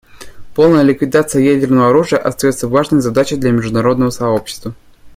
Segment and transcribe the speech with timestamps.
[0.55, 4.73] Полная ликвидация ядерного оружия остается важной задачей для международного сообщества.